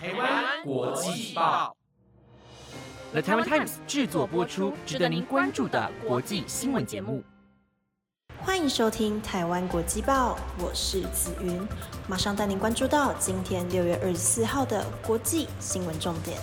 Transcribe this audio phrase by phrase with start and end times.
[0.00, 1.76] 台湾国际报
[3.10, 7.20] ，The Taiwan Times 制作播出，值得您关注的国际新闻节目。
[8.40, 11.66] 欢迎收听台湾国际报，我是子云，
[12.06, 16.38] 马上带您关注到今天六月二十四号的国际新闻重点。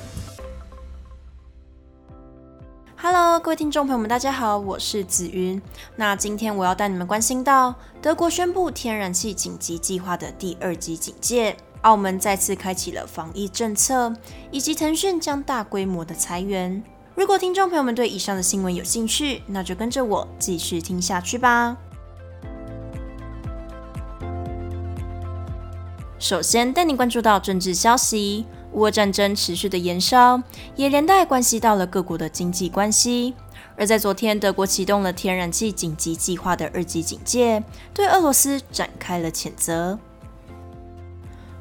[2.97, 5.61] Hello，各位听众朋友们，大家好，我是子云。
[5.95, 11.55] 那今天我要带你们关心到德国宣布天然气紧急计划的第二级警戒，
[11.86, 14.11] 澳门再次开启了防疫政策，
[14.52, 16.84] 以及腾讯将大规模的裁员。
[17.13, 21.77] 如果听众朋友们对以上的新闻有兴趣，那就跟着我继续听下去吧。
[26.17, 30.41] 首先带您关注到政治消息，乌俄战争持续的延烧，
[30.75, 33.36] 也连带关系到了各国的经济关系。
[33.77, 37.63] 而在昨天，德国启动了天然气紧急计划的二级警戒，
[37.94, 39.99] 对俄罗斯展开了谴责。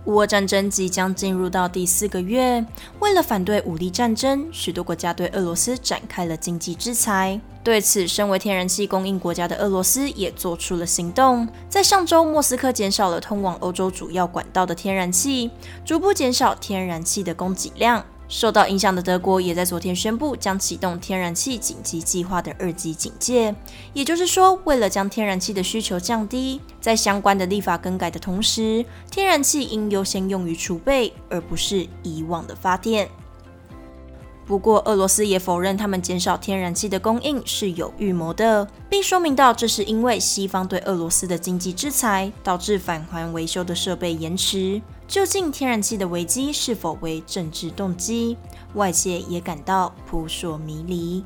[0.07, 2.65] 乌俄战争即将进入到第四个月，
[3.01, 7.41] 为了反对武力战争，许多国家对俄罗斯展开了经济制裁。
[7.63, 11.49] 对此，身为天然气供应国家的俄罗斯也做出了行动。
[11.71, 15.51] 在上周，莫斯科减少了通往欧洲主要管道的天然气，
[15.87, 18.05] 逐步减少天然气的供给量。
[18.35, 23.55] 受到影响的德国也在昨天宣布将启动天然气紧急计划的二级警戒，
[23.93, 33.09] 也就是说，为了将天然气的需求降低，在相关的立法更改的同时，天然气应优先用于储备，而不是以往的发电。
[34.45, 44.83] 不过，俄罗斯也否认他们减少天然气的供应是有预谋的，并说明到这是因为西方对俄罗斯的经济制裁导致返还维修的设备延迟。
[45.07, 48.37] 究竟天然气的危机是否为政治动机？
[48.75, 51.25] 外界也感到扑朔迷离。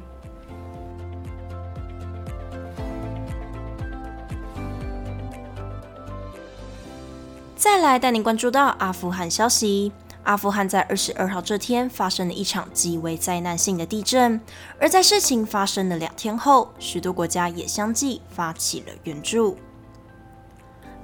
[7.57, 9.93] 再来带您关注到阿富汗消息。
[10.25, 14.39] 阿富汗在二十二号这天发生了一场极为灾难性的地震，
[14.79, 19.57] 而在事情发生的两天后，许多国家也相继发起了援助。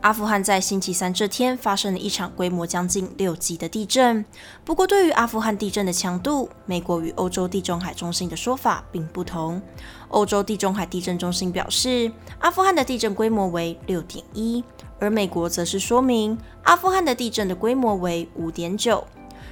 [0.05, 4.23] 阿富汗在星期三这天发生了一场规模将近六级的地震，
[4.63, 9.63] 不过对于阿富汗地震的强度，美国与欧洲地中海中心的说法并不同。
[10.09, 14.63] 欧洲地中海地震中心表示，阿富汗的地震规模为六点一，
[15.01, 19.03] 而美国则是说明阿富汗的地震的规模为五点九。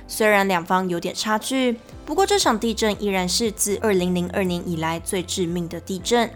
[0.06, 6.28] 虽然两方有点差距，不过这场地震依然是自二零零二年以来最致命的地震。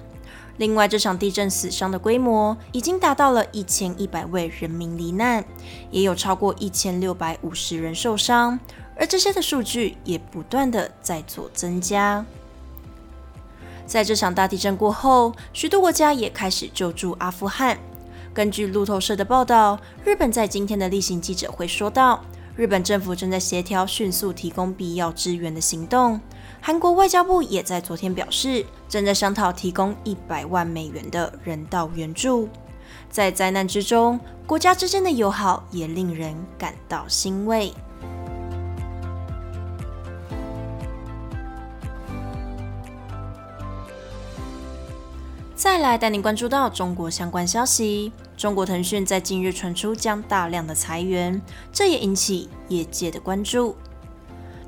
[0.59, 5.45] 另外，这场地震死伤的规模已经达到了一千一百位人民罹难，
[5.91, 8.59] 也有超过一千六百五十人受伤，
[8.97, 12.25] 而这些的数据也不断的在做增加。
[13.87, 17.79] 在这场大地震过后，许多国家也开始救助阿富汗。
[18.33, 22.25] 根据路透社的报道，日本在今天的例行记者会说道。
[22.57, 26.19] 日本政府正在协调迅速提供必要支援的行动。
[26.67, 32.49] 韩国外交部也在昨天表示，正在商讨提供一百万美元的人道援助。
[33.09, 34.19] 在灾难之中，
[34.49, 37.73] 国家之间的友好也令人感到欣慰。
[45.55, 48.11] 再来带您关注到中国相关消息。
[48.37, 51.41] 中国腾讯在近日传出将大量的裁员，
[51.73, 53.77] 这也引起业界的关注。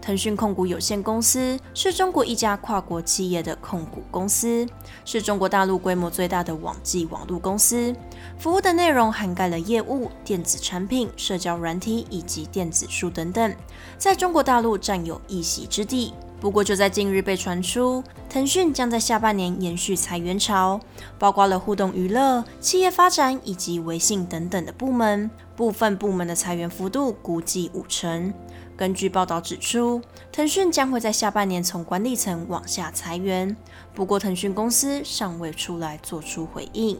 [0.08, 4.66] 腾讯控股有限公司是中国一家跨国企业的控股公司，
[5.04, 7.94] 是中国大陆规模最大的网际网络公司，
[8.38, 13.54] 服务的内容涵盖了业务、电子产品、社交软体以及电子书等等，
[13.98, 16.14] 在中国大陆占有一席之地。
[16.40, 20.80] 不过，就在近日被传出，腾讯将在下半年延续裁员潮，
[21.19, 28.32] 包括了互动娱乐、企业发展以及微信等等的部门，部分部门的裁员幅度估计五成。
[28.78, 30.00] 根据报道指出，
[30.31, 33.56] 腾讯将会在下半年从管理层往下裁员，
[33.93, 36.97] 不过腾讯公司尚未出来做出回应。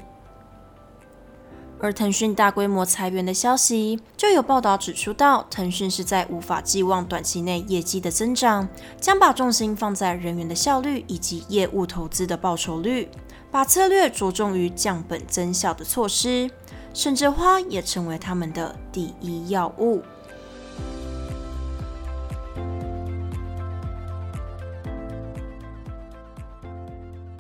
[1.79, 8.69] 而腾讯大规模裁员的消息，就有报道指出到，腾讯是在无法寄望短期内业绩的增长，
[9.01, 13.09] 将把重心放在人员的效率以及业务投资的报酬率，
[13.53, 16.51] 把策略着重于降本增效的措施，
[16.93, 20.03] 甚至花也成为他们的第一要务。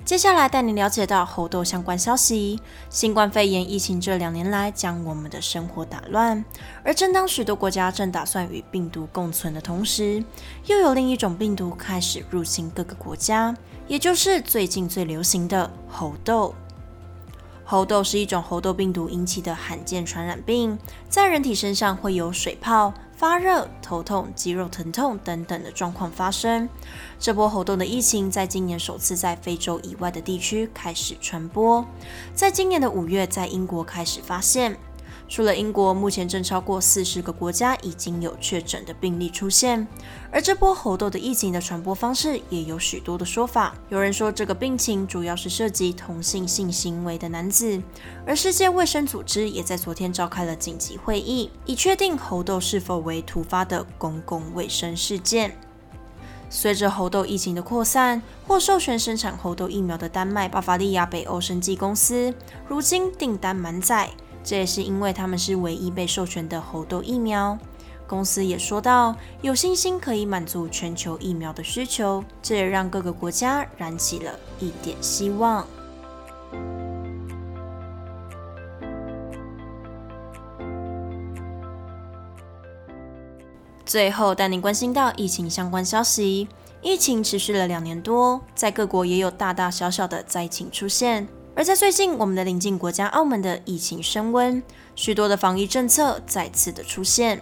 [0.09, 2.59] 接下来带你了解到猴痘相关消息。
[2.89, 6.43] 新冠肺炎疫情这两年来将我们的生活打乱，
[6.83, 10.25] 而正当许多国家正打算与病毒共存的同时，
[10.65, 13.55] 又有另一种病毒开始入侵各个国家，
[13.87, 16.55] 也就是最近最流行的猴痘。
[17.63, 20.79] 猴痘是一种猴痘病毒引起的罕见传染病，
[21.11, 26.69] 在人体身上会有水泡、发热、头痛、肌肉疼痛等等的状况发生。
[27.19, 31.85] 这波活动的疫情在今年首次在非洲以外的地区开始传播，
[32.33, 34.79] 在今年的五月在英国开始发现。
[35.29, 39.87] 除了英国，目前正超过四十个国家已经有确诊的病例出现。
[40.33, 43.75] 而这波猴痘的疫情的传播方式也有许多的说法。
[43.91, 47.81] 有人说，这个病情主要是涉及同性性行为的男子。
[48.27, 55.55] 而世界卫生组织也在昨天召开了紧急会议，以确定猴痘是否为突发的公共卫生事件。
[56.51, 62.33] 随着猴痘疫情的扩散，获授权生产猴痘疫苗的丹麦巴伐利亚北欧生技公司，
[62.67, 64.09] 如今订单满载。
[64.43, 67.59] 这也是因为他们是唯一被授权的猴痘疫苗。
[68.07, 75.67] 公司也说到，有信心可以满足全球疫苗的需求，这也让各个国家燃起了一点希望。
[83.85, 86.49] 最后带您关心到疫情相关消息。
[86.81, 91.27] 疫情持续了两年多，在各国也有大大小小的灾情出现。
[91.59, 94.63] 而在最近，我们的邻近国家澳门的疫情升温，
[94.95, 97.41] 许多的防疫政策再次的出现。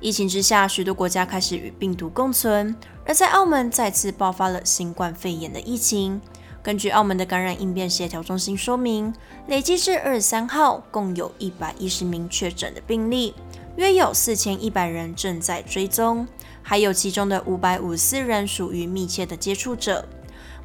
[0.00, 2.74] 疫情之下，许多国家开始与病毒共存，
[3.04, 6.18] 而在澳门再次爆发了新冠肺炎的疫情。
[6.62, 9.12] 根据澳门的感染应变协调中心说明，
[9.48, 13.34] 累计至二十三号，共有一百一十名确诊的病例，
[13.76, 16.26] 约有四千一百人正在追踪，
[16.62, 20.08] 还有其中的五百五十四人属于密切的接触者。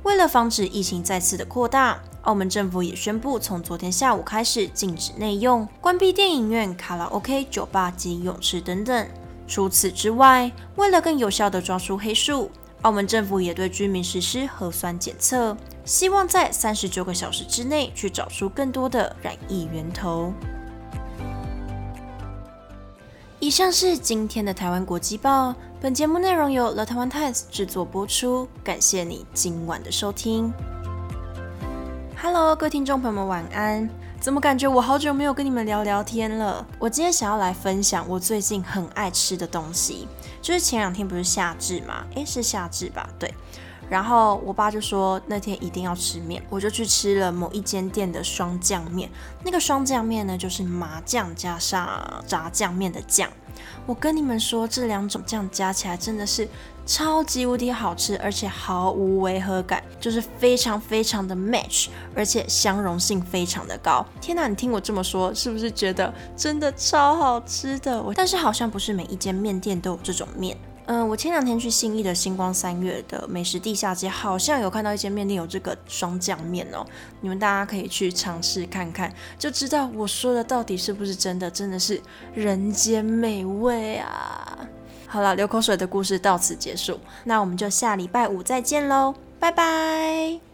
[0.03, 1.99] 为了防止疫情再次的扩大。
[2.23, 9.07] 澳门政府也宣布，从昨天下午开始禁止内用，关闭电影院、卡拉 OK、酒吧及泳池等等。
[9.45, 12.49] 除此之外，为了更有效地抓出黑数，
[12.83, 20.33] 澳门政府也对居民实施核酸检测，希望在三十九个小时之内去找出更多的染疫源头。
[23.41, 30.53] 以上是今天的台湾国际报，本节目内容由 The Taiwan Times 制作播出，感谢你今晚的收听。
[32.23, 33.89] Hello，各位听众朋友们，晚安。
[34.17, 36.65] 怎么感觉我好久没有跟你们聊聊天了？
[36.79, 40.07] 我今天想要来分享我最近很爱吃的东西，
[40.41, 42.05] 就是前两天不是夏至嘛？
[42.15, 43.09] 诶，是夏至吧？
[43.19, 43.29] 对。
[43.89, 49.09] 然后我爸就说那天一定要吃面，我就去吃了某一间店的双酱面。
[49.43, 53.29] 那个双酱面呢，就是麻酱加上炸酱面的酱。
[53.85, 56.47] 我跟你们说，这两种酱加起来真的是。
[56.85, 64.05] 超级无敌好吃，而且毫无违和感，就是非常非常的 match，而且相容性非常的高。
[64.19, 68.03] 天哪，你听我这么说，是不是觉得真的超好吃的？
[68.13, 70.57] 但是好像不是每一间面店都有这种面。
[70.85, 76.85] 嗯，我前两天去信义的星光三月的美食地下街，好像有看到一间面店有这个双酱面哦。
[77.21, 82.01] 你们大家可以去尝试看看，就知道我说的到底是不是真的，真的是
[82.33, 84.57] 人间美味啊！
[85.07, 90.52] 好了，流口水的故事到此结束，那我们就下礼拜五再见喽，拜拜。